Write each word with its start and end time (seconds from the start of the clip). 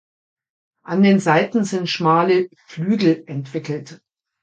An 0.83 1.03
den 1.03 1.19
Seiten 1.19 1.63
sind 1.63 1.87
schmale 1.87 2.49
"Flügel" 2.65 3.21
entwickelt. 3.27 4.01